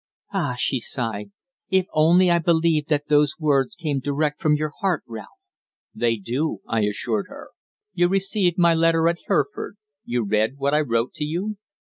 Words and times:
"Ah!" 0.33 0.55
she 0.57 0.79
sighed. 0.79 1.29
"If 1.69 1.85
only 1.93 2.31
I 2.31 2.39
believed 2.39 2.89
that 2.89 3.07
those 3.07 3.35
words 3.37 3.75
came 3.75 3.99
direct 3.99 4.41
from 4.41 4.55
your 4.55 4.71
heart, 4.81 5.03
Ralph!" 5.05 5.27
"They 5.93 6.15
do," 6.15 6.61
I 6.67 6.85
assured 6.85 7.27
her. 7.29 7.49
"You 7.93 8.07
received 8.07 8.57
my 8.57 8.73
letter 8.73 9.07
at 9.07 9.19
Hereford 9.27 9.75
you 10.03 10.23
read 10.25 10.57
what 10.57 10.73
I 10.73 10.81
wrote 10.81 11.13
to 11.13 11.23
you?" 11.23 11.57